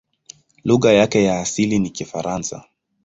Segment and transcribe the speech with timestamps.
[0.63, 2.63] Lugha yake ya asili ni Kifaransa.